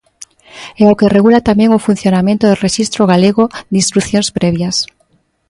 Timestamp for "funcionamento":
1.87-2.43